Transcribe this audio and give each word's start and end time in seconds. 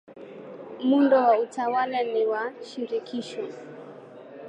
Muundo 0.83 1.15
wa 1.15 1.39
utawala 1.39 2.03
ni 2.03 2.25
wa 2.25 2.43
shirikisho. 2.67 3.43